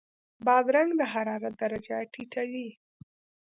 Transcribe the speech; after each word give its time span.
بادرنګ 0.45 0.91
د 0.99 1.01
حرارت 1.13 1.53
درجه 1.61 1.97
ټیټوي. 2.13 2.69